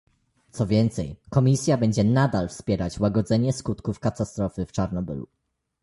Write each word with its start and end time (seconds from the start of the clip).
Co 0.51 0.67
więcej, 0.67 1.15
Komisja 1.29 1.77
będzie 1.77 2.03
nadal 2.03 2.47
wspierać 2.49 2.99
łagodzenie 2.99 3.53
skutków 3.53 3.99
katastrofy 3.99 4.65
w 4.65 4.71
Czarnobylu 4.71 5.27